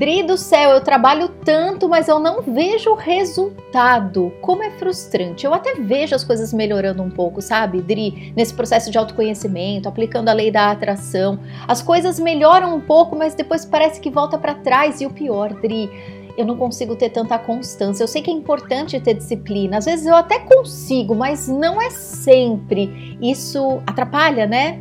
[0.00, 4.32] Dri do céu, eu trabalho tanto, mas eu não vejo resultado.
[4.40, 5.44] Como é frustrante.
[5.44, 8.32] Eu até vejo as coisas melhorando um pouco, sabe, Dri?
[8.34, 11.38] Nesse processo de autoconhecimento, aplicando a lei da atração.
[11.68, 15.02] As coisas melhoram um pouco, mas depois parece que volta para trás.
[15.02, 15.90] E o pior, Dri,
[16.34, 18.02] eu não consigo ter tanta constância.
[18.02, 19.76] Eu sei que é importante ter disciplina.
[19.76, 23.18] Às vezes eu até consigo, mas não é sempre.
[23.20, 24.80] Isso atrapalha, né?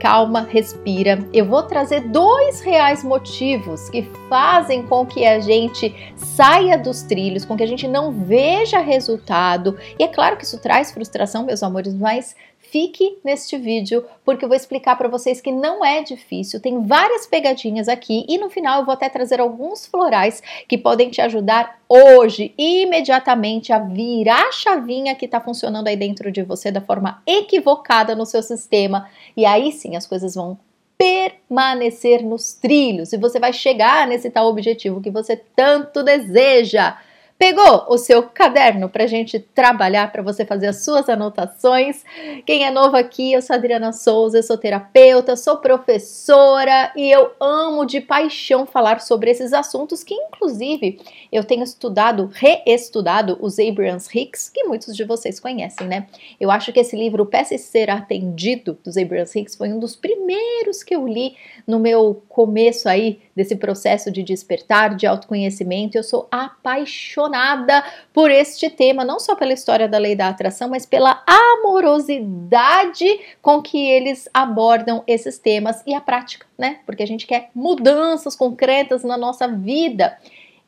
[0.00, 1.18] Calma, respira.
[1.32, 7.44] Eu vou trazer dois reais motivos que fazem com que a gente saia dos trilhos,
[7.44, 9.78] com que a gente não veja resultado.
[9.98, 12.34] E é claro que isso traz frustração, meus amores, mas
[12.70, 17.26] fique neste vídeo porque eu vou explicar para vocês que não é difícil, tem várias
[17.26, 21.80] pegadinhas aqui e no final eu vou até trazer alguns florais que podem te ajudar
[21.88, 27.22] hoje, imediatamente, a virar a chavinha que está funcionando aí dentro de você da forma
[27.26, 30.58] equivocada no seu sistema e aí sim as coisas vão
[31.00, 36.98] permanecer nos trilhos e você vai chegar nesse tal objetivo que você tanto deseja.
[37.40, 42.04] Pegou o seu caderno para a gente trabalhar, para você fazer as suas anotações?
[42.44, 47.30] Quem é novo aqui, eu sou Adriana Souza, eu sou terapeuta, sou professora e eu
[47.40, 51.00] amo de paixão falar sobre esses assuntos que, inclusive,
[51.32, 56.08] eu tenho estudado, reestudado os Abrahams Hicks, que muitos de vocês conhecem, né?
[56.38, 60.82] Eu acho que esse livro, Peça Ser Atendido, dos Abrahams Hicks, foi um dos primeiros
[60.82, 61.34] que eu li
[61.66, 65.96] no meu começo aí desse processo de despertar, de autoconhecimento.
[65.96, 67.82] Eu sou apaixonada
[68.12, 73.06] por este tema, não só pela história da lei da atração, mas pela amorosidade
[73.40, 76.80] com que eles abordam esses temas e a prática, né?
[76.84, 80.18] Porque a gente quer mudanças concretas na nossa vida.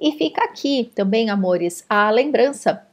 [0.01, 2.87] E fica aqui também, amores, a lembrança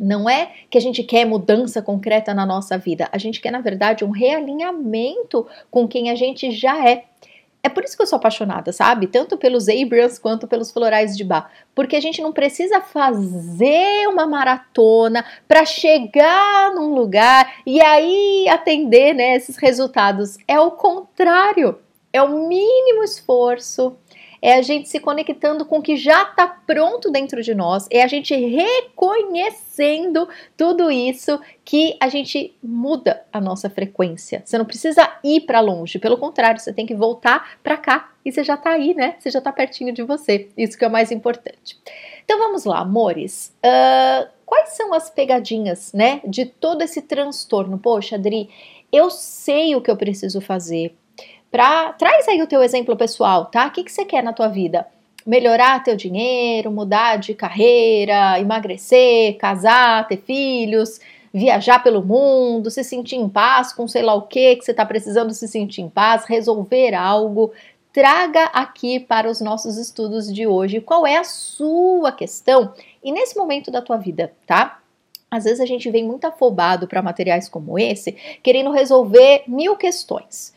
[0.00, 3.60] não é que a gente quer mudança concreta na nossa vida, a gente quer, na
[3.60, 7.04] verdade, um realinhamento com quem a gente já é.
[7.62, 9.08] É por isso que eu sou apaixonada, sabe?
[9.08, 11.50] Tanto pelos Abrams quanto pelos florais de bar.
[11.74, 19.12] Porque a gente não precisa fazer uma maratona para chegar num lugar e aí atender
[19.14, 20.38] né, esses resultados.
[20.46, 21.78] É o contrário.
[22.12, 23.96] É o mínimo esforço,
[24.40, 28.02] é a gente se conectando com o que já está pronto dentro de nós, é
[28.02, 34.42] a gente reconhecendo tudo isso que a gente muda a nossa frequência.
[34.44, 38.32] Você não precisa ir para longe, pelo contrário, você tem que voltar para cá e
[38.32, 39.16] você já está aí, né?
[39.18, 40.48] Você já está pertinho de você.
[40.56, 41.78] Isso que é o mais importante.
[42.24, 43.54] Então vamos lá, amores.
[43.64, 47.78] Uh, quais são as pegadinhas, né, de todo esse transtorno?
[47.78, 48.50] Poxa, Adri,
[48.92, 50.94] eu sei o que eu preciso fazer
[51.50, 53.66] Pra, traz aí o teu exemplo pessoal, tá?
[53.66, 54.86] O que, que você quer na tua vida?
[55.26, 61.00] Melhorar teu dinheiro, mudar de carreira, emagrecer, casar, ter filhos,
[61.32, 64.84] viajar pelo mundo, se sentir em paz com sei lá o que que você está
[64.84, 67.52] precisando se sentir em paz, resolver algo.
[67.92, 72.72] Traga aqui para os nossos estudos de hoje qual é a sua questão
[73.02, 74.80] e nesse momento da tua vida, tá?
[75.30, 80.54] Às vezes a gente vem muito afobado para materiais como esse, querendo resolver mil questões.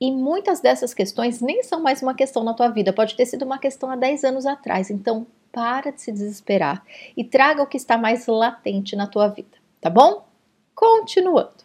[0.00, 3.44] E muitas dessas questões nem são mais uma questão na tua vida, pode ter sido
[3.44, 4.90] uma questão há 10 anos atrás.
[4.90, 6.84] Então, para de se desesperar
[7.16, 10.26] e traga o que está mais latente na tua vida, tá bom?
[10.74, 11.64] Continuando.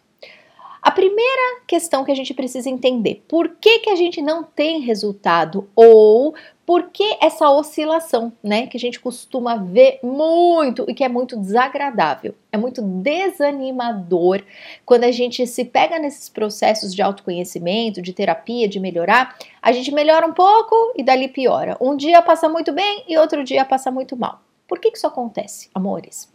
[0.82, 4.80] A primeira questão que a gente precisa entender: por que, que a gente não tem
[4.80, 5.68] resultado?
[5.76, 8.66] Ou por que essa oscilação, né?
[8.66, 14.42] Que a gente costuma ver muito e que é muito desagradável, é muito desanimador
[14.86, 19.92] quando a gente se pega nesses processos de autoconhecimento, de terapia, de melhorar, a gente
[19.92, 21.76] melhora um pouco e dali piora.
[21.80, 24.40] Um dia passa muito bem e outro dia passa muito mal.
[24.66, 26.32] Por que, que isso acontece, amores?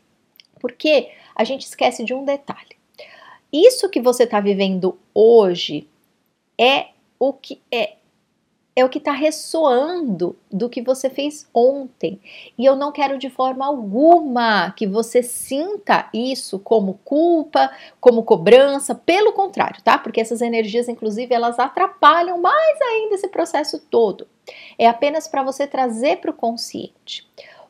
[0.59, 2.74] Porque a gente esquece de um detalhe.
[3.51, 5.87] Isso que você está vivendo hoje
[6.59, 6.87] é
[7.19, 7.95] o que é
[8.75, 12.19] é o que está ressoando do que você fez ontem.
[12.57, 18.93] E eu não quero de forma alguma que você sinta isso como culpa, como cobrança,
[18.93, 19.97] pelo contrário, tá?
[19.97, 24.27] Porque essas energias, inclusive, elas atrapalham mais ainda esse processo todo.
[24.77, 27.25] É apenas para você trazer para o consciente.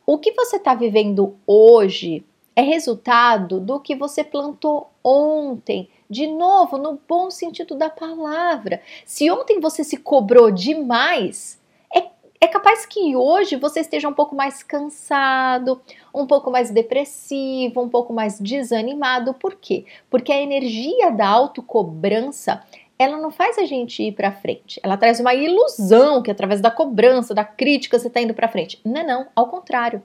[0.08, 6.78] O que você está vivendo hoje é resultado do que você plantou ontem, de novo,
[6.78, 8.81] no bom sentido da palavra.
[9.06, 11.60] Se ontem você se cobrou demais,
[11.94, 12.06] é,
[12.40, 15.81] é capaz que hoje você esteja um pouco mais cansado,
[16.13, 19.34] um pouco mais depressivo, um pouco mais desanimado.
[19.34, 19.86] Por quê?
[20.10, 22.63] Porque a energia da autocobrança
[22.98, 24.80] ela não faz a gente ir para frente.
[24.81, 28.80] Ela traz uma ilusão que através da cobrança, da crítica, você está indo para frente.
[28.86, 30.01] Não, não, ao contrário.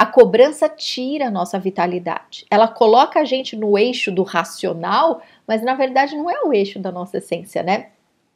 [0.00, 2.46] A cobrança tira a nossa vitalidade.
[2.50, 6.78] Ela coloca a gente no eixo do racional, mas na verdade não é o eixo
[6.78, 7.88] da nossa essência, né?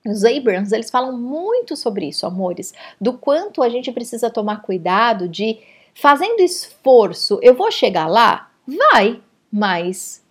[0.07, 5.27] Os Abrams, eles falam muito sobre isso, amores, do quanto a gente precisa tomar cuidado
[5.27, 5.59] de
[5.95, 8.51] fazendo esforço, eu vou chegar lá?
[8.67, 10.23] Vai, mas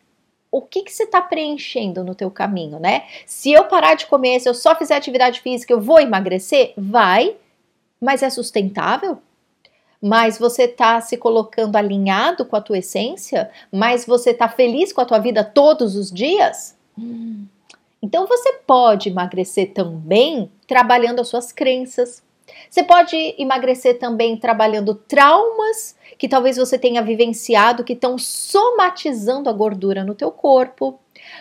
[0.52, 3.08] o que, que você está preenchendo no teu caminho, né?
[3.26, 6.74] Se eu parar de comer, se eu só fizer atividade física, eu vou emagrecer?
[6.78, 7.36] Vai,
[8.00, 9.18] mas é sustentável?
[10.06, 13.50] Mas você está se colocando alinhado com a tua essência?
[13.72, 16.78] Mas você está feliz com a tua vida todos os dias?
[18.02, 22.22] Então você pode emagrecer também trabalhando as suas crenças.
[22.70, 29.54] Você pode emagrecer também trabalhando traumas que talvez você tenha vivenciado que estão somatizando a
[29.54, 31.00] gordura no teu corpo.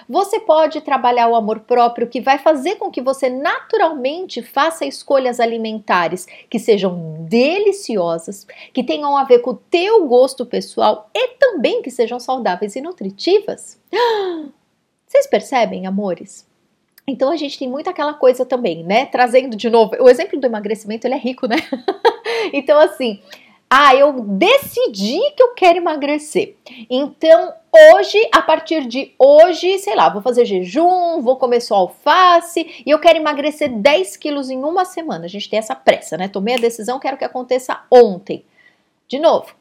[0.09, 5.41] Você pode trabalhar o amor próprio que vai fazer com que você naturalmente faça escolhas
[5.41, 11.83] alimentares que sejam deliciosas, que tenham a ver com o teu gosto pessoal e também
[11.83, 13.81] que sejam saudáveis e nutritivas.
[15.07, 16.47] Vocês percebem, amores?
[17.07, 19.07] Então a gente tem muito aquela coisa também, né?
[19.07, 21.57] Trazendo de novo, o exemplo do emagrecimento, ele é rico, né?
[22.53, 23.21] então assim,
[23.75, 26.57] ah, eu decidi que eu quero emagrecer.
[26.91, 27.55] Então,
[27.95, 32.91] hoje, a partir de hoje, sei lá, vou fazer jejum, vou comer só alface e
[32.91, 35.25] eu quero emagrecer 10 quilos em uma semana.
[35.25, 36.29] A gente tem essa pressa, né?
[36.29, 38.45] Tomei a decisão, quero que aconteça ontem.
[39.09, 39.55] De novo,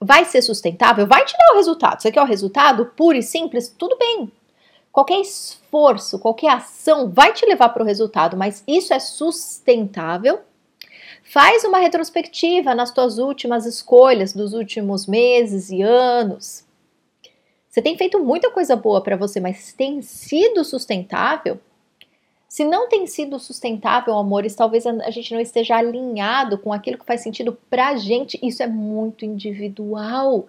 [0.00, 1.06] vai ser sustentável?
[1.06, 2.00] Vai te dar o resultado.
[2.00, 3.68] Você quer o resultado puro e simples?
[3.76, 4.32] Tudo bem,
[4.92, 10.40] Qualquer esforço, qualquer ação vai te levar para o resultado, mas isso é sustentável?
[11.32, 16.66] Faz uma retrospectiva nas tuas últimas escolhas dos últimos meses e anos.
[17.68, 21.60] Você tem feito muita coisa boa para você, mas tem sido sustentável?
[22.48, 27.06] Se não tem sido sustentável, amores, talvez a gente não esteja alinhado com aquilo que
[27.06, 28.36] faz sentido pra gente.
[28.42, 30.48] Isso é muito individual.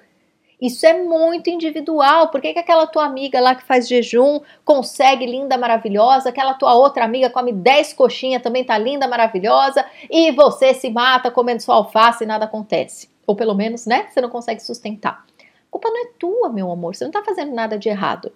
[0.62, 2.30] Isso é muito individual.
[2.30, 6.30] Por que, que aquela tua amiga lá que faz jejum consegue linda, maravilhosa?
[6.30, 11.32] Aquela tua outra amiga come 10 coxinhas, também tá linda, maravilhosa, e você se mata
[11.32, 13.10] comendo sua alface e nada acontece.
[13.26, 14.08] Ou pelo menos, né?
[14.08, 15.26] Você não consegue sustentar.
[15.40, 16.96] A culpa não é tua, meu amor.
[16.96, 18.32] Você não tá fazendo nada de errado.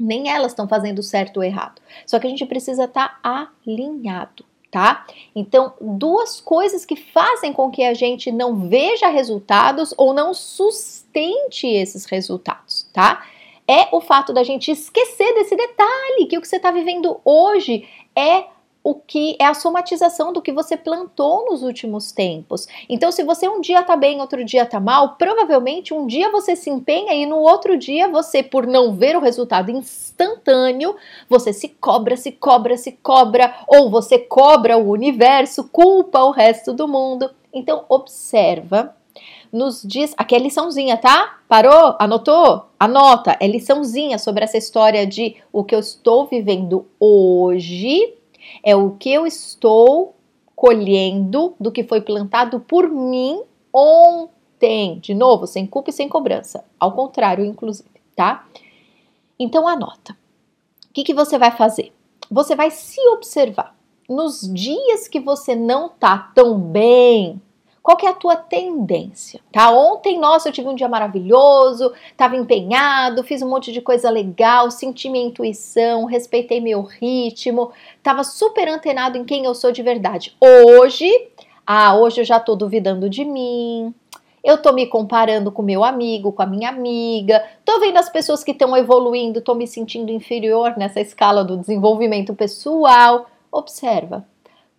[0.00, 1.80] Nem elas estão fazendo certo ou errado.
[2.04, 5.04] Só que a gente precisa estar tá alinhado tá?
[5.36, 11.66] Então, duas coisas que fazem com que a gente não veja resultados ou não sustente
[11.66, 13.22] esses resultados, tá?
[13.68, 17.86] É o fato da gente esquecer desse detalhe que o que você está vivendo hoje
[18.16, 18.46] é
[18.84, 22.66] o que é a somatização do que você plantou nos últimos tempos.
[22.88, 26.56] Então, se você um dia tá bem, outro dia tá mal, provavelmente um dia você
[26.56, 30.96] se empenha e no outro dia você, por não ver o resultado instantâneo,
[31.28, 36.72] você se cobra, se cobra, se cobra, ou você cobra o universo, culpa o resto
[36.72, 37.30] do mundo.
[37.52, 38.94] Então, observa
[39.52, 40.14] nos diz.
[40.16, 41.40] Aqui é liçãozinha, tá?
[41.46, 41.94] Parou?
[41.98, 42.64] Anotou?
[42.80, 43.36] Anota.
[43.38, 48.14] É liçãozinha sobre essa história de o que eu estou vivendo hoje
[48.62, 50.14] é o que eu estou
[50.54, 54.98] colhendo do que foi plantado por mim ontem.
[55.00, 56.64] De novo, sem culpa e sem cobrança.
[56.78, 58.46] Ao contrário, inclusive, tá?
[59.38, 60.16] Então anota.
[60.88, 61.92] O que, que você vai fazer?
[62.30, 63.76] Você vai se observar.
[64.08, 67.40] Nos dias que você não tá tão bem,
[67.82, 69.40] qual que é a tua tendência?
[69.50, 69.70] Tá?
[69.70, 74.70] Ontem, nossa, eu tive um dia maravilhoso, estava empenhado, fiz um monte de coisa legal,
[74.70, 80.36] senti minha intuição, respeitei meu ritmo, estava super antenado em quem eu sou de verdade.
[80.40, 81.10] Hoje,
[81.66, 83.92] ah, hoje eu já tô duvidando de mim.
[84.44, 88.42] Eu tô me comparando com meu amigo, com a minha amiga, tô vendo as pessoas
[88.42, 93.26] que estão evoluindo, tô me sentindo inferior nessa escala do desenvolvimento pessoal.
[93.52, 94.26] Observa,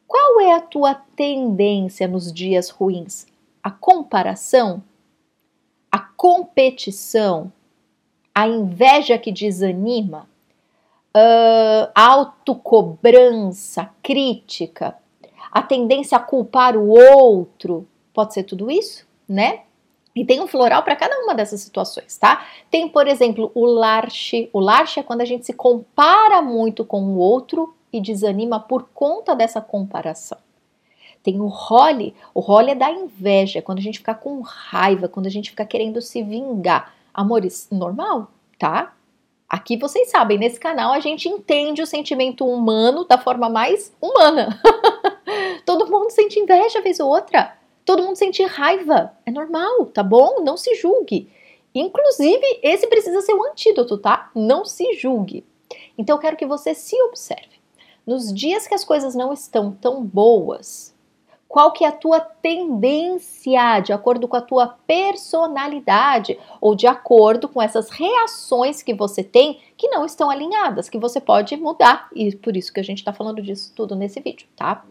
[0.08, 3.26] qual é a tua tendência nos dias ruins?
[3.62, 4.84] A comparação?
[5.92, 7.52] A competição?
[8.34, 10.28] A inveja que desanima?
[11.16, 14.98] Uh, autocobrança, crítica?
[15.52, 17.88] A tendência a culpar o outro?
[18.14, 19.62] Pode ser tudo isso, né?
[20.16, 22.46] E tem um floral para cada uma dessas situações, tá?
[22.70, 24.50] Tem, por exemplo, o larche.
[24.54, 28.90] O larche é quando a gente se compara muito com o outro e desanima por
[28.94, 30.38] conta dessa comparação.
[31.22, 35.28] Tem o role, o role é da inveja, quando a gente fica com raiva, quando
[35.28, 36.94] a gente fica querendo se vingar.
[37.14, 38.94] Amores, normal, tá?
[39.48, 44.60] Aqui vocês sabem, nesse canal a gente entende o sentimento humano da forma mais humana.
[45.64, 47.56] Todo mundo sente inveja vez ou outra.
[47.86, 49.14] Todo mundo sente raiva.
[49.26, 50.42] É normal, tá bom?
[50.44, 51.32] Não se julgue.
[51.74, 54.30] Inclusive, esse precisa ser o antídoto, tá?
[54.36, 55.46] Não se julgue.
[55.98, 57.63] Então, eu quero que você se observe.
[58.06, 60.94] Nos dias que as coisas não estão tão boas,
[61.48, 67.48] qual que é a tua tendência de acordo com a tua personalidade ou de acordo
[67.48, 72.36] com essas reações que você tem que não estão alinhadas, que você pode mudar e
[72.36, 74.84] por isso que a gente está falando disso tudo nesse vídeo, tá?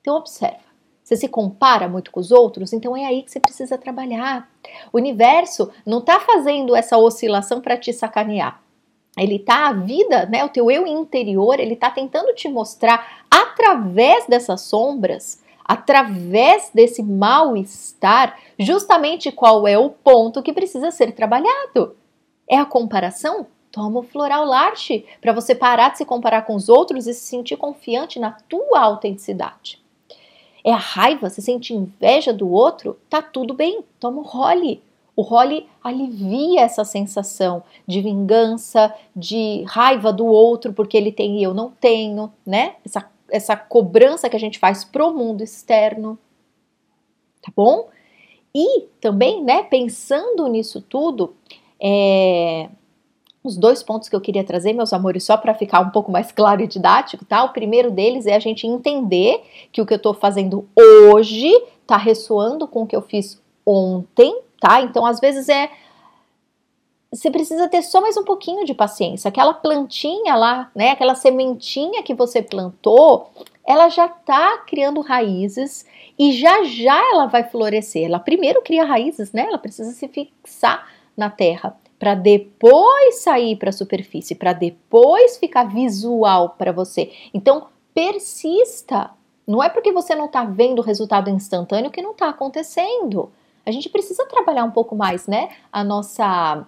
[0.00, 0.64] Então observa.
[1.02, 4.48] Você se compara muito com os outros, então é aí que você precisa trabalhar.
[4.92, 8.60] O universo não está fazendo essa oscilação para te sacanear.
[9.16, 14.26] Ele tá a vida, né, o teu eu interior, ele tá tentando te mostrar através
[14.26, 21.96] dessas sombras através desse mal-estar, justamente qual é o ponto que precisa ser trabalhado.
[22.48, 23.46] É a comparação?
[23.72, 27.26] Toma o floral larche para você parar de se comparar com os outros e se
[27.26, 29.82] sentir confiante na tua autenticidade.
[30.64, 32.96] É a raiva, se sente inveja do outro?
[33.10, 34.80] Tá tudo bem, toma o role.
[35.16, 41.42] O role alivia essa sensação de vingança, de raiva do outro porque ele tem e
[41.42, 42.76] eu não tenho, né?
[42.84, 46.18] Essa essa cobrança que a gente faz pro mundo externo,
[47.42, 47.88] tá bom?
[48.54, 51.34] E também, né, pensando nisso tudo,
[51.80, 52.68] é,
[53.44, 56.32] os dois pontos que eu queria trazer, meus amores, só para ficar um pouco mais
[56.32, 57.44] claro e didático, tá?
[57.44, 60.66] O primeiro deles é a gente entender que o que eu tô fazendo
[61.12, 61.52] hoje
[61.86, 64.80] tá ressoando com o que eu fiz ontem, tá?
[64.80, 65.70] Então, às vezes é
[67.12, 69.28] você precisa ter só mais um pouquinho de paciência.
[69.28, 73.30] Aquela plantinha lá, né, aquela sementinha que você plantou,
[73.64, 75.86] ela já está criando raízes
[76.18, 78.04] e já já ela vai florescer.
[78.04, 79.46] Ela primeiro cria raízes, né?
[79.48, 85.64] Ela precisa se fixar na terra para depois sair para a superfície, para depois ficar
[85.64, 87.10] visual para você.
[87.32, 89.10] Então, persista.
[89.46, 93.30] Não é porque você não está vendo o resultado instantâneo que não está acontecendo.
[93.66, 95.50] A gente precisa trabalhar um pouco mais, né?
[95.72, 96.66] A nossa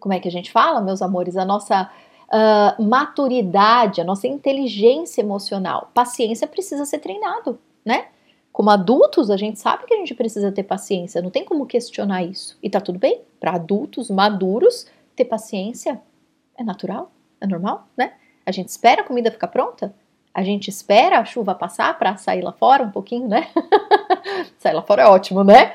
[0.00, 1.88] como é que a gente fala, meus amores, a nossa
[2.28, 5.90] uh, maturidade, a nossa inteligência emocional.
[5.94, 8.06] Paciência precisa ser treinado, né?
[8.50, 12.24] Como adultos, a gente sabe que a gente precisa ter paciência, não tem como questionar
[12.24, 12.58] isso.
[12.62, 16.00] E tá tudo bem, para adultos maduros, ter paciência
[16.56, 18.14] é natural, é normal, né?
[18.44, 19.94] A gente espera a comida ficar pronta,
[20.34, 23.48] a gente espera a chuva passar para sair lá fora um pouquinho, né?
[24.58, 25.74] sair lá fora é ótimo, né?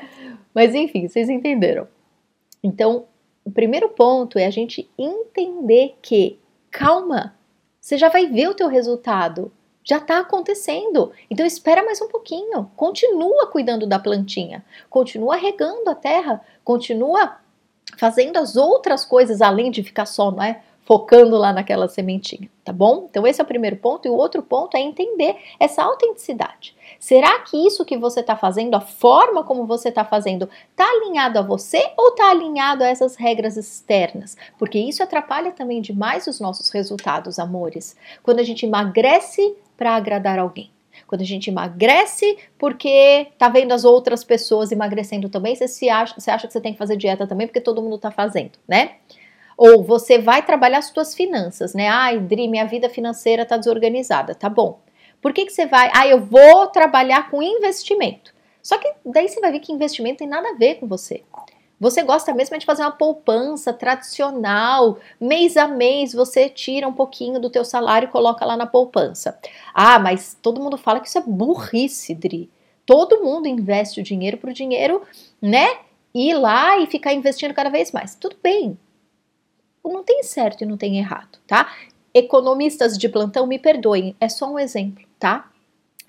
[0.56, 1.86] Mas enfim, vocês entenderam.
[2.64, 3.04] Então,
[3.44, 7.36] o primeiro ponto é a gente entender que, calma,
[7.78, 9.52] você já vai ver o teu resultado,
[9.84, 11.12] já está acontecendo.
[11.30, 17.36] Então espera mais um pouquinho, continua cuidando da plantinha, continua regando a terra, continua
[17.98, 20.62] fazendo as outras coisas além de ficar só, não é?
[20.86, 23.08] Focando lá naquela sementinha, tá bom?
[23.10, 26.76] Então esse é o primeiro ponto e o outro ponto é entender essa autenticidade.
[27.00, 31.40] Será que isso que você está fazendo, a forma como você está fazendo, está alinhado
[31.40, 34.36] a você ou está alinhado a essas regras externas?
[34.56, 37.96] Porque isso atrapalha também demais os nossos resultados, amores.
[38.22, 40.70] Quando a gente emagrece para agradar alguém.
[41.06, 46.14] Quando a gente emagrece porque tá vendo as outras pessoas emagrecendo também, você, se acha,
[46.18, 48.92] você acha que você tem que fazer dieta também porque todo mundo tá fazendo, né?
[49.56, 51.88] Ou você vai trabalhar as suas finanças, né?
[51.88, 54.34] Ai, Dri, minha vida financeira está desorganizada.
[54.34, 54.80] Tá bom.
[55.20, 55.90] Por que, que você vai?
[55.94, 58.34] Ah, eu vou trabalhar com investimento.
[58.62, 61.22] Só que daí você vai ver que investimento tem nada a ver com você.
[61.78, 67.38] Você gosta mesmo de fazer uma poupança tradicional, mês a mês você tira um pouquinho
[67.38, 69.38] do teu salário e coloca lá na poupança.
[69.74, 72.50] Ah, mas todo mundo fala que isso é burrice, Dri.
[72.86, 75.02] Todo mundo investe o dinheiro para o dinheiro,
[75.40, 75.78] né?
[76.14, 78.14] Ir lá e ficar investindo cada vez mais.
[78.14, 78.78] Tudo bem,
[79.92, 81.72] não tem certo e não tem errado, tá?
[82.12, 85.50] Economistas de plantão, me perdoem, é só um exemplo, tá?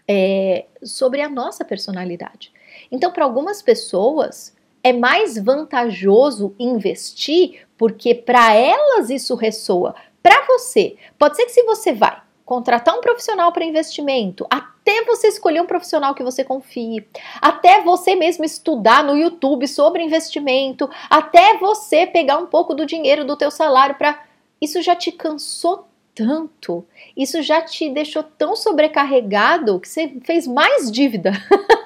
[0.07, 2.51] É, sobre a nossa personalidade.
[2.91, 9.95] Então, para algumas pessoas, é mais vantajoso investir porque para elas isso ressoa.
[10.23, 15.27] Para você, pode ser que se você vai contratar um profissional para investimento, até você
[15.27, 17.05] escolher um profissional que você confie,
[17.41, 23.25] até você mesmo estudar no YouTube sobre investimento, até você pegar um pouco do dinheiro
[23.25, 24.23] do teu salário para
[24.61, 26.85] isso já te cansou tanto,
[27.17, 31.33] isso já te deixou tão sobrecarregado que você fez mais dívida,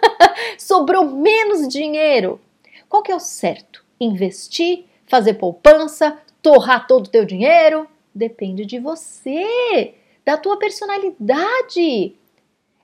[0.60, 2.40] sobrou menos dinheiro.
[2.88, 3.84] Qual que é o certo?
[4.00, 7.88] Investir, fazer poupança, torrar todo o teu dinheiro?
[8.14, 12.16] Depende de você da tua personalidade.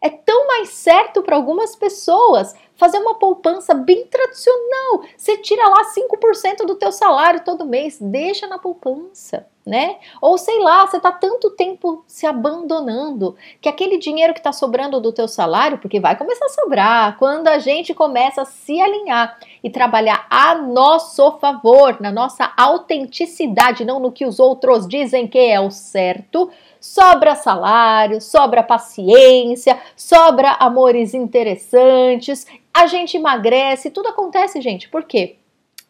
[0.01, 5.03] É tão mais certo para algumas pessoas fazer uma poupança bem tradicional.
[5.17, 9.47] Você tira lá 5% do teu salário todo mês, deixa na poupança.
[9.67, 9.97] Né?
[10.21, 15.01] Ou sei lá, você tá tanto tempo se abandonando que aquele dinheiro que tá sobrando
[15.01, 19.37] do teu salário, porque vai começar a sobrar quando a gente começa a se alinhar
[19.61, 25.37] e trabalhar a nosso favor, na nossa autenticidade, não no que os outros dizem que
[25.37, 26.49] é o certo.
[26.79, 34.87] Sobra salário, sobra paciência, sobra amores interessantes, a gente emagrece, tudo acontece, gente.
[34.87, 35.35] Por quê?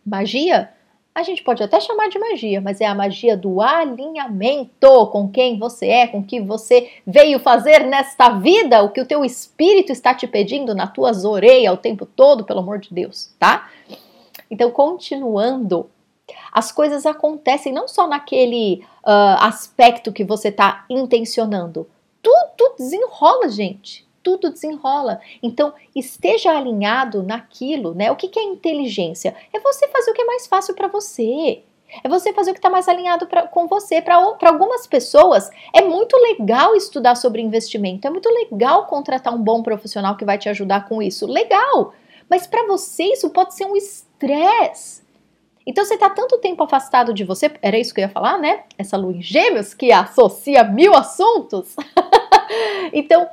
[0.03, 0.71] Magia
[1.17, 5.07] a gente pode até chamar de magia, mas é a magia do alinhamento.
[5.07, 9.05] Com quem você é, com o que você veio fazer nesta vida, o que o
[9.05, 13.33] teu espírito está te pedindo na tua orelhas o tempo todo, pelo amor de Deus,
[13.39, 13.67] tá?
[14.49, 15.89] Então, continuando,
[16.51, 21.87] as coisas acontecem não só naquele uh, aspecto que você está intencionando,
[22.21, 25.21] tudo desenrola, gente tudo desenrola.
[25.41, 28.11] Então, esteja alinhado naquilo, né?
[28.11, 29.33] O que, que é inteligência?
[29.53, 31.63] É você fazer o que é mais fácil para você.
[32.03, 34.01] É você fazer o que está mais alinhado pra, com você.
[34.01, 39.63] Para algumas pessoas, é muito legal estudar sobre investimento, é muito legal contratar um bom
[39.63, 41.25] profissional que vai te ajudar com isso.
[41.25, 41.93] Legal!
[42.29, 45.07] Mas para você, isso pode ser um estresse.
[45.65, 48.63] Então você está tanto tempo afastado de você, era isso que eu ia falar, né?
[48.77, 51.77] Essa lua em gêmeos que associa mil assuntos.
[52.91, 53.25] então,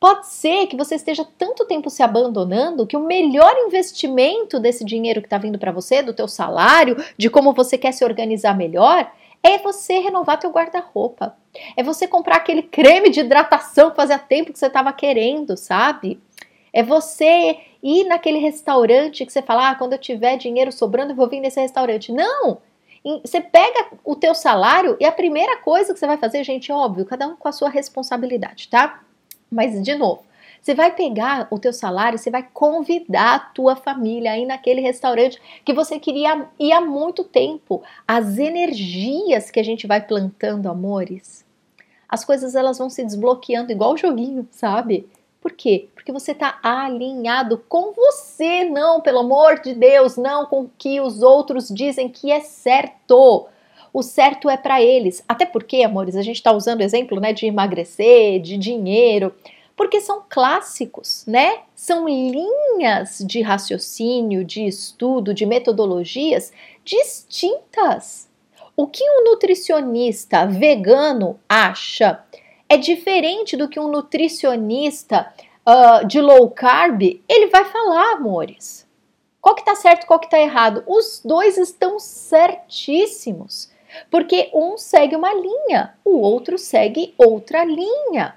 [0.00, 5.20] Pode ser que você esteja tanto tempo se abandonando que o melhor investimento desse dinheiro
[5.20, 9.12] que está vindo para você, do teu salário, de como você quer se organizar melhor,
[9.42, 11.36] é você renovar teu guarda-roupa.
[11.76, 16.18] É você comprar aquele creme de hidratação que fazia tempo que você estava querendo, sabe?
[16.72, 21.16] É você ir naquele restaurante que você fala, ah, quando eu tiver dinheiro sobrando, eu
[21.16, 22.10] vou vir nesse restaurante.
[22.10, 22.56] Não!
[23.22, 27.04] Você pega o teu salário e a primeira coisa que você vai fazer, gente, óbvio,
[27.04, 29.02] cada um com a sua responsabilidade, tá?
[29.50, 30.22] Mas, de novo,
[30.60, 35.40] você vai pegar o teu salário, você vai convidar a tua família aí naquele restaurante
[35.64, 37.82] que você queria ir há muito tempo.
[38.06, 41.44] As energias que a gente vai plantando, amores,
[42.08, 45.08] as coisas elas vão se desbloqueando igual o joguinho, sabe?
[45.40, 45.88] Por quê?
[45.94, 51.00] Porque você está alinhado com você, não, pelo amor de Deus, não com o que
[51.00, 53.46] os outros dizem que é certo.
[53.92, 55.22] O certo é para eles.
[55.28, 59.34] Até porque, amores, a gente está usando exemplo né, de emagrecer, de dinheiro,
[59.76, 61.60] porque são clássicos, né?
[61.74, 66.52] São linhas de raciocínio, de estudo, de metodologias
[66.84, 68.28] distintas.
[68.76, 72.22] O que um nutricionista vegano acha
[72.68, 75.32] é diferente do que um nutricionista
[75.66, 78.86] uh, de low carb ele vai falar, amores.
[79.40, 80.84] Qual que tá certo, qual que tá errado?
[80.86, 83.70] Os dois estão certíssimos.
[84.10, 88.36] Porque um segue uma linha, o outro segue outra linha.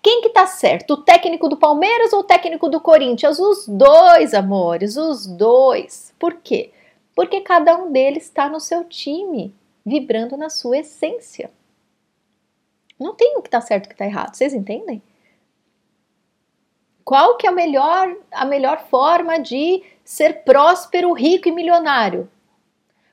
[0.00, 0.94] Quem que tá certo?
[0.94, 3.38] O técnico do Palmeiras ou o técnico do Corinthians?
[3.38, 6.14] Os dois, amores, os dois.
[6.18, 6.70] Por quê?
[7.14, 11.50] Porque cada um deles está no seu time, vibrando na sua essência.
[12.98, 15.02] Não tem o que tá certo e o que tá errado, vocês entendem?
[17.04, 22.30] Qual que é a melhor, a melhor forma de ser próspero, rico e milionário?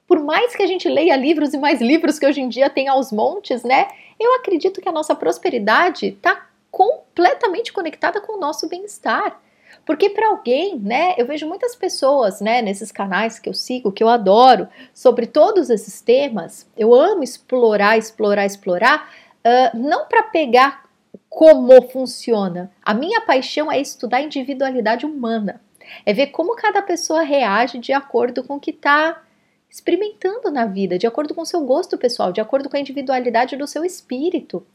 [0.10, 2.88] Por mais que a gente leia livros e mais livros que hoje em dia tem
[2.88, 3.88] aos montes, né?
[4.20, 9.40] Eu acredito que a nossa prosperidade está completamente conectada com o nosso bem-estar.
[9.86, 14.04] Porque para alguém, né, eu vejo muitas pessoas, né, nesses canais que eu sigo, que
[14.04, 16.68] eu adoro, sobre todos esses temas.
[16.76, 19.14] Eu amo explorar, explorar, explorar,
[19.46, 20.86] uh, não para pegar
[21.30, 22.72] como funciona.
[22.84, 25.62] A minha paixão é estudar a individualidade humana.
[26.04, 29.22] É ver como cada pessoa reage de acordo com o que está
[29.70, 33.56] experimentando na vida, de acordo com o seu gosto pessoal, de acordo com a individualidade
[33.56, 34.66] do seu espírito.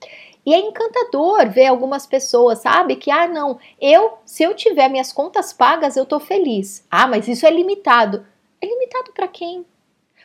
[0.47, 5.13] E é encantador ver algumas pessoas, sabe, que ah, não, eu, se eu tiver minhas
[5.13, 6.87] contas pagas, eu tô feliz.
[6.91, 8.25] Ah, mas isso é limitado.
[8.61, 9.65] É limitado para quem?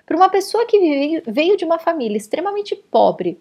[0.06, 3.40] Para uma pessoa que veio de uma família extremamente pobre,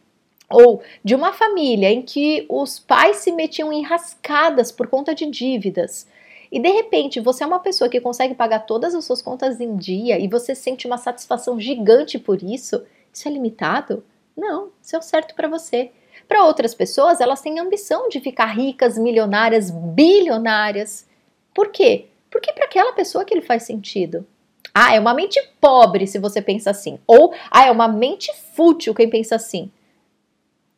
[0.51, 5.27] ou de uma família em que os pais se metiam em rascadas por conta de
[5.27, 6.07] dívidas,
[6.51, 9.77] e de repente você é uma pessoa que consegue pagar todas as suas contas em
[9.77, 14.05] dia e você sente uma satisfação gigante por isso, isso é limitado?
[14.37, 15.91] Não, isso é o certo para você.
[16.27, 21.07] Para outras pessoas, elas têm ambição de ficar ricas, milionárias, bilionárias.
[21.55, 22.07] Por quê?
[22.31, 24.27] Porque para aquela pessoa que ele faz sentido.
[24.75, 26.99] Ah, é uma mente pobre se você pensa assim.
[27.07, 29.71] Ou, ah, é uma mente fútil quem pensa assim.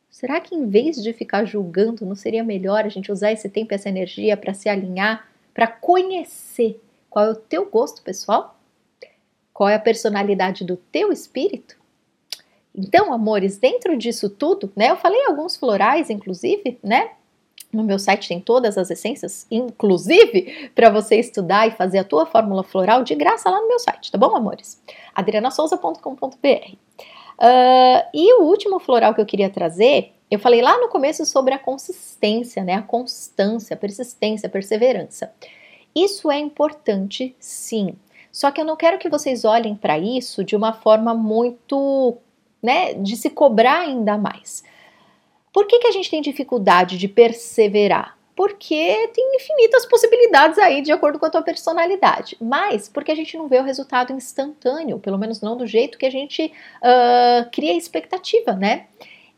[0.09, 3.73] Será que em vez de ficar julgando, não seria melhor a gente usar esse tempo
[3.73, 8.59] e essa energia para se alinhar para conhecer qual é o teu gosto pessoal,
[9.53, 11.75] qual é a personalidade do teu espírito.
[12.73, 14.91] Então, amores, dentro disso tudo, né?
[14.91, 17.11] Eu falei alguns florais, inclusive, né?
[17.71, 22.25] No meu site tem todas as essências, inclusive para você estudar e fazer a tua
[22.25, 24.81] fórmula floral de graça lá no meu site, tá bom, amores?
[25.15, 26.75] adrianasouza.com.br.
[27.41, 31.55] Uh, e o último floral que eu queria trazer, eu falei lá no começo sobre
[31.55, 32.75] a consistência, né?
[32.75, 35.33] A constância, a persistência, a perseverança.
[35.95, 37.95] Isso é importante, sim.
[38.31, 42.15] Só que eu não quero que vocês olhem para isso de uma forma muito,
[42.63, 44.63] né, de se cobrar ainda mais.
[45.51, 48.17] Por que, que a gente tem dificuldade de perseverar?
[48.35, 53.37] Porque tem infinitas possibilidades aí de acordo com a tua personalidade, mas porque a gente
[53.37, 57.75] não vê o resultado instantâneo, pelo menos não do jeito que a gente uh, cria
[57.75, 58.87] expectativa, né?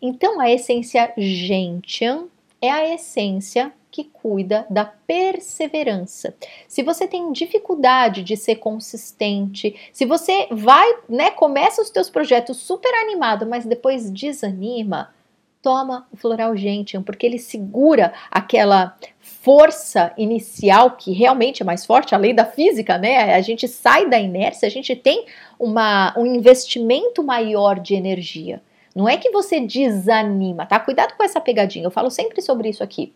[0.01, 2.25] Então a essência gentian
[2.61, 6.35] é a essência que cuida da perseverança.
[6.67, 12.57] Se você tem dificuldade de ser consistente, se você vai, né, começa os teus projetos
[12.57, 15.13] super animado, mas depois desanima,
[15.63, 22.13] toma o floral gentium, porque ele segura aquela força inicial que realmente é mais forte,
[22.13, 23.33] a lei da física, né?
[23.33, 25.25] A gente sai da inércia, a gente tem
[25.57, 28.61] uma, um investimento maior de energia.
[28.93, 30.79] Não é que você desanima, tá?
[30.79, 31.85] Cuidado com essa pegadinha.
[31.85, 33.13] Eu falo sempre sobre isso aqui.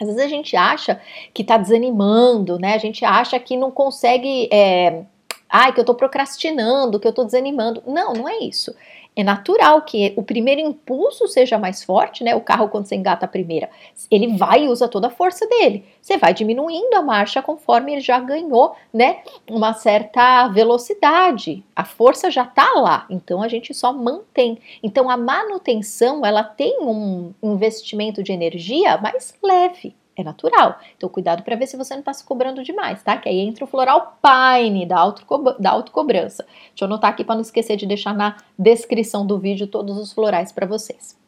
[0.00, 1.00] Às vezes a gente acha
[1.32, 2.74] que tá desanimando, né?
[2.74, 4.48] A gente acha que não consegue.
[4.50, 5.04] É...
[5.48, 7.82] Ai, que eu tô procrastinando, que eu tô desanimando.
[7.86, 8.74] Não, não é isso.
[9.14, 12.34] É natural que o primeiro impulso seja mais forte, né?
[12.34, 13.68] O carro, quando você engata a primeira,
[14.10, 15.84] ele vai e usa toda a força dele.
[16.00, 19.18] Você vai diminuindo a marcha conforme ele já ganhou, né?
[19.50, 21.62] Uma certa velocidade.
[21.76, 24.58] A força já tá lá, então a gente só mantém.
[24.82, 29.94] Então a manutenção, ela tem um investimento de energia mais leve.
[30.14, 30.78] É natural.
[30.96, 33.16] Então, cuidado para ver se você não está se cobrando demais, tá?
[33.16, 35.24] Que aí entra o floral Pine da, auto
[35.58, 36.44] da autocobrança.
[36.68, 40.12] Deixa eu anotar aqui para não esquecer de deixar na descrição do vídeo todos os
[40.12, 41.18] florais para vocês.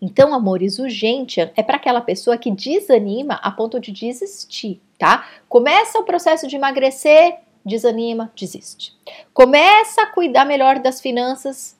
[0.00, 5.28] Então, amores, o Gentian é para aquela pessoa que desanima a ponto de desistir, tá?
[5.48, 8.96] Começa o processo de emagrecer, desanima, desiste.
[9.34, 11.76] Começa a cuidar melhor das finanças,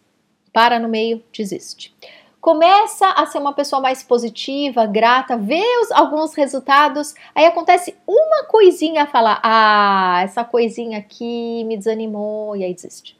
[0.52, 1.94] para no meio, desiste
[2.40, 8.44] começa a ser uma pessoa mais positiva, grata, vê os, alguns resultados, aí acontece uma
[8.44, 13.18] coisinha a falar, ah, essa coisinha aqui me desanimou e aí desiste.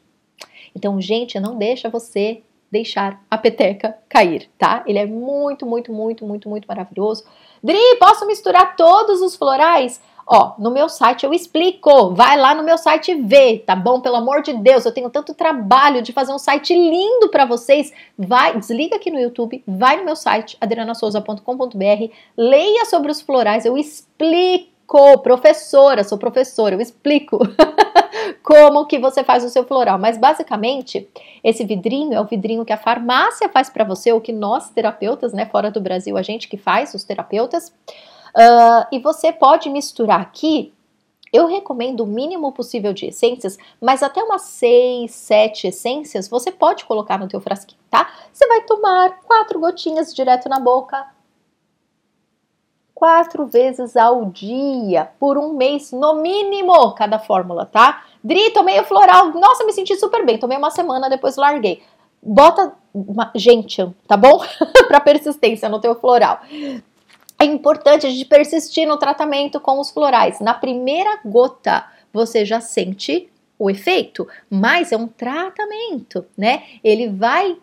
[0.75, 4.81] Então, gente, não deixa você deixar a peteca cair, tá?
[4.87, 7.25] Ele é muito, muito, muito, muito, muito maravilhoso.
[7.61, 10.01] Dri, posso misturar todos os florais?
[10.33, 12.15] Ó, no meu site eu explico.
[12.15, 13.99] Vai lá no meu site ver, tá bom?
[13.99, 17.91] Pelo amor de Deus, eu tenho tanto trabalho de fazer um site lindo para vocês.
[18.17, 23.77] Vai, desliga aqui no YouTube, vai no meu site adrianasouza.com.br, leia sobre os florais, eu
[23.77, 24.71] explico
[25.21, 27.39] professora, sou professora, eu explico
[28.41, 29.99] como que você faz o seu floral.
[29.99, 31.09] Mas basicamente,
[31.43, 35.33] esse vidrinho é o vidrinho que a farmácia faz para você, ou que nós terapeutas,
[35.33, 37.73] né, fora do Brasil, a gente que faz, os terapeutas.
[38.35, 40.73] Uh, e você pode misturar aqui.
[41.31, 46.83] Eu recomendo o mínimo possível de essências, mas até umas 6, 7 essências você pode
[46.83, 48.11] colocar no teu frasquinho, tá?
[48.33, 51.07] Você vai tomar quatro gotinhas direto na boca,
[52.93, 58.03] quatro vezes ao dia, por um mês, no mínimo, cada fórmula, tá?
[58.21, 61.81] Dri, tomei o floral, nossa, me senti super bem, tomei uma semana, depois larguei.
[62.21, 62.73] Bota,
[63.35, 64.43] gente, tá bom?
[64.89, 66.41] para persistência no teu floral
[67.41, 70.39] é importante a gente persistir no tratamento com os florais.
[70.39, 76.61] Na primeira gota, você já sente o efeito, mas é um tratamento, né?
[76.83, 77.57] Ele vai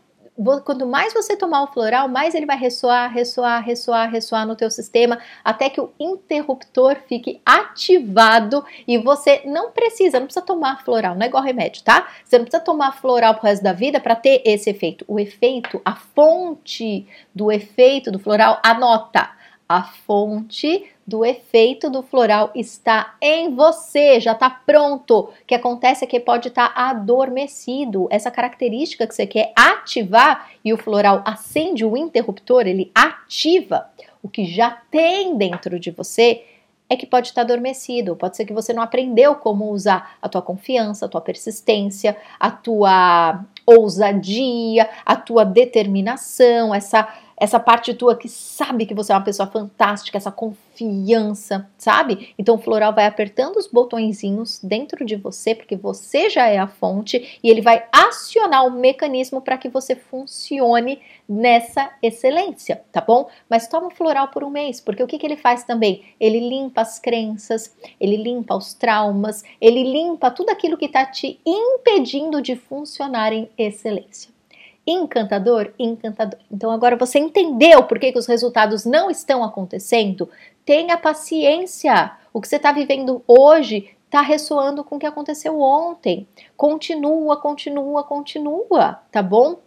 [0.64, 4.70] quanto mais você tomar o floral, mais ele vai ressoar, ressoar, ressoar, ressoar no teu
[4.70, 11.14] sistema, até que o interruptor fique ativado e você não precisa, não precisa tomar floral,
[11.14, 12.08] não é igual remédio, tá?
[12.24, 15.04] Você não precisa tomar floral pro resto da vida para ter esse efeito.
[15.08, 19.37] O efeito, a fonte do efeito do floral, anota
[19.68, 25.20] a fonte do efeito do floral está em você, já está pronto.
[25.20, 28.08] O que acontece é que pode estar tá adormecido.
[28.10, 33.90] Essa característica que você quer ativar e o floral acende o interruptor, ele ativa
[34.22, 36.44] o que já tem dentro de você
[36.90, 38.16] é que pode estar tá adormecido.
[38.16, 42.50] Pode ser que você não aprendeu como usar a tua confiança, a tua persistência, a
[42.50, 47.06] tua ousadia, a tua determinação, essa
[47.38, 52.34] essa parte tua que sabe que você é uma pessoa fantástica, essa confiança, sabe?
[52.36, 56.66] Então o floral vai apertando os botõezinhos dentro de você, porque você já é a
[56.66, 63.28] fonte, e ele vai acionar o mecanismo para que você funcione nessa excelência, tá bom?
[63.48, 66.02] Mas toma o floral por um mês, porque o que, que ele faz também?
[66.18, 71.38] Ele limpa as crenças, ele limpa os traumas, ele limpa tudo aquilo que está te
[71.46, 74.37] impedindo de funcionar em excelência.
[74.90, 75.74] Encantador?
[75.78, 76.38] Encantador.
[76.50, 80.30] Então agora você entendeu por que, que os resultados não estão acontecendo?
[80.64, 82.12] Tenha paciência.
[82.32, 86.26] O que você está vivendo hoje está ressoando com o que aconteceu ontem.
[86.56, 89.58] Continua, continua, continua, tá bom?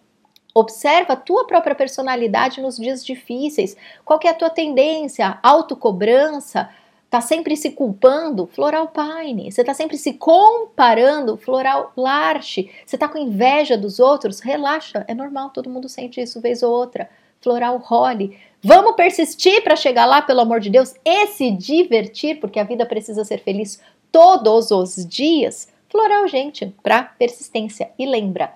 [0.55, 3.77] Observa a tua própria personalidade nos dias difíceis.
[4.03, 5.37] Qual é a tua tendência?
[5.43, 6.67] Autocobrança?
[7.11, 8.47] Tá sempre se culpando?
[8.47, 9.51] Floral Pine.
[9.51, 11.35] Você tá sempre se comparando?
[11.35, 12.71] Floral Larche.
[12.85, 14.39] Você tá com inveja dos outros?
[14.39, 17.09] Relaxa, é normal, todo mundo sente isso vez ou outra.
[17.41, 18.39] Floral Holly.
[18.63, 22.85] Vamos persistir para chegar lá, pelo amor de Deus, e se divertir, porque a vida
[22.85, 25.67] precisa ser feliz todos os dias.
[25.89, 27.91] Floral, gente, para persistência.
[27.99, 28.53] E lembra,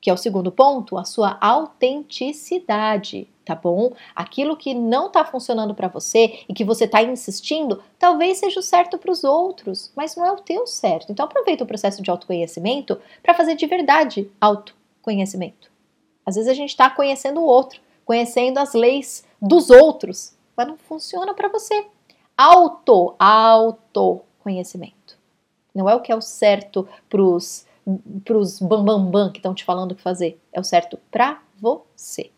[0.00, 3.92] que é o segundo ponto, a sua autenticidade, tá bom?
[4.14, 8.62] Aquilo que não tá funcionando para você e que você tá insistindo, talvez seja o
[8.62, 11.10] certo para os outros, mas não é o teu certo.
[11.10, 15.70] Então aproveita o processo de autoconhecimento para fazer de verdade autoconhecimento.
[16.24, 20.76] Às vezes a gente está conhecendo o outro, conhecendo as leis dos outros, mas não
[20.76, 21.86] funciona para você.
[22.36, 25.18] Auto, autoconhecimento.
[25.74, 27.66] Não é o que é o certo para os
[28.24, 30.40] pros bambambam bam, bam que estão te falando o que fazer.
[30.52, 32.30] É o certo para você.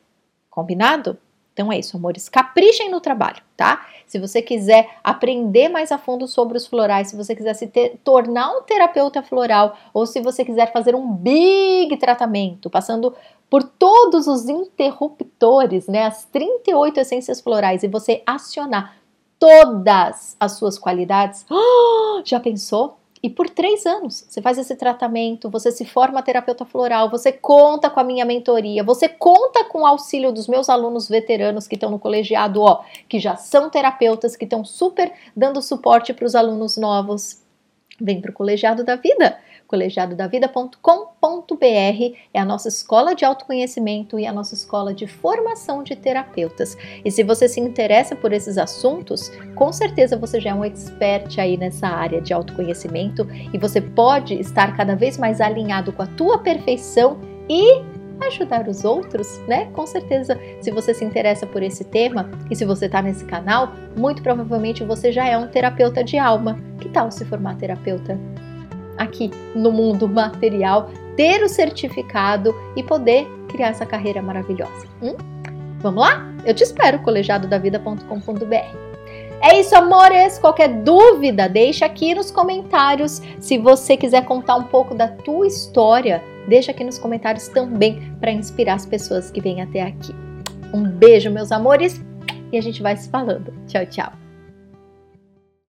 [0.54, 1.18] Combinado?
[1.52, 2.28] Então é isso, amores.
[2.28, 3.86] Caprichem no trabalho, tá?
[4.06, 7.98] Se você quiser aprender mais a fundo sobre os florais, se você quiser se ter,
[8.04, 13.12] tornar um terapeuta floral, ou se você quiser fazer um big tratamento, passando
[13.50, 16.04] por todos os interruptores, né?
[16.04, 18.96] As 38 essências florais, e você acionar
[19.40, 21.44] todas as suas qualidades.
[21.50, 22.96] Oh, já pensou?
[23.24, 27.88] E por três anos você faz esse tratamento, você se forma terapeuta floral, você conta
[27.88, 31.90] com a minha mentoria, você conta com o auxílio dos meus alunos veteranos que estão
[31.90, 36.76] no colegiado, ó, que já são terapeutas, que estão super dando suporte para os alunos
[36.76, 37.42] novos.
[37.98, 39.38] Vem para o colegiado da vida
[39.74, 46.78] colegiadodavida.com.br é a nossa escola de autoconhecimento e a nossa escola de formação de terapeutas.
[47.04, 51.40] E se você se interessa por esses assuntos, com certeza você já é um expert
[51.40, 56.06] aí nessa área de autoconhecimento e você pode estar cada vez mais alinhado com a
[56.06, 57.82] tua perfeição e
[58.28, 59.64] ajudar os outros, né?
[59.72, 63.72] Com certeza, se você se interessa por esse tema e se você está nesse canal,
[63.96, 66.56] muito provavelmente você já é um terapeuta de alma.
[66.80, 68.16] Que tal se formar terapeuta
[68.98, 74.86] aqui no mundo material, ter o certificado e poder criar essa carreira maravilhosa.
[75.02, 75.14] Hum?
[75.80, 76.26] Vamos lá?
[76.44, 78.84] Eu te espero, colegiadodavida.com.br.
[79.42, 80.38] É isso, amores.
[80.38, 83.20] Qualquer dúvida, deixa aqui nos comentários.
[83.38, 88.32] Se você quiser contar um pouco da tua história, deixa aqui nos comentários também para
[88.32, 90.14] inspirar as pessoas que vêm até aqui.
[90.72, 92.02] Um beijo, meus amores,
[92.50, 93.52] e a gente vai se falando.
[93.66, 94.23] Tchau, tchau.